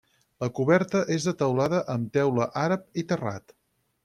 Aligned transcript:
La 0.43 0.47
coberta 0.59 1.01
és 1.17 1.27
de 1.29 1.33
teulada 1.41 1.83
amb 1.97 2.09
teula 2.19 2.49
àrab 2.67 2.89
i 3.05 3.09
terrat. 3.13 3.57